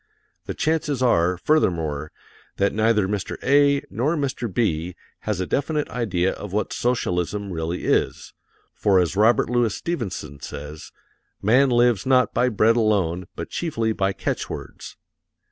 [0.47, 2.11] The chances are, furthermore,
[2.57, 3.37] that neither Mr.
[3.43, 3.83] A.
[3.91, 4.51] nor Mr.
[4.51, 4.95] B.
[5.29, 8.33] has a definite idea of what socialism really is,
[8.73, 10.91] for as Robert Louis Stevenson says,
[11.39, 14.97] "Man lives not by bread alone but chiefly by catch words."